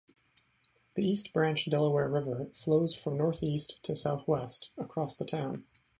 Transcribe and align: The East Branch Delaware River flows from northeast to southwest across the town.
The 0.95 1.07
East 1.07 1.31
Branch 1.31 1.63
Delaware 1.63 2.09
River 2.09 2.47
flows 2.55 2.95
from 2.95 3.19
northeast 3.19 3.83
to 3.83 3.95
southwest 3.95 4.71
across 4.75 5.15
the 5.15 5.25
town. 5.27 5.65